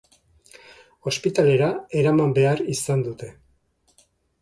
Ospitalera 1.11 1.69
eraman 2.01 2.35
behar 2.41 2.67
izan 2.77 3.09
dute. 3.11 3.33